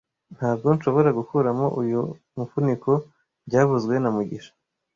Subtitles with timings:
[0.37, 2.01] Ntabwo nshobora gukuramo uyu
[2.35, 2.91] mufuniko
[3.47, 4.51] byavuzwe na mugisha